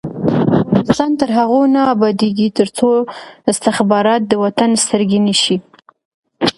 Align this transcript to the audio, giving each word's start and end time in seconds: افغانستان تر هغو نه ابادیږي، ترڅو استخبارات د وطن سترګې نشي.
افغانستان 0.81 1.11
تر 1.19 1.29
هغو 1.37 1.61
نه 1.75 1.81
ابادیږي، 1.95 2.47
ترڅو 2.57 2.89
استخبارات 3.51 4.21
د 4.27 4.33
وطن 4.43 4.71
سترګې 4.83 5.19
نشي. 5.27 5.57